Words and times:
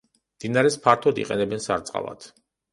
მდინარეს 0.37 0.77
ფართოდ 0.87 1.23
იყენებენ 1.25 1.63
სარწყავად. 1.69 2.31